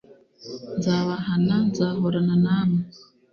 nzabahana. 0.77 1.55
nzahorana 1.69 2.35
namwe 2.45 2.81